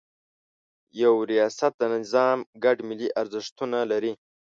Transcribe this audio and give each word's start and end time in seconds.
یو 1.01 1.13
ریاست 1.31 1.71
د 1.79 1.83
نظام 1.95 2.37
ګډ 2.63 2.77
ملي 2.89 3.07
ارزښتونه 3.21 3.77
لري. 3.91 4.13